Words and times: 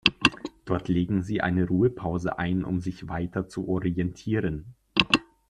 Dort 0.65 0.87
legen 0.87 1.21
sie 1.21 1.41
eine 1.41 1.67
Ruhepause 1.67 2.39
ein, 2.39 2.63
um 2.65 2.79
sich 2.79 3.07
weiter 3.07 3.47
zu 3.47 3.67
orientieren. 3.67 4.73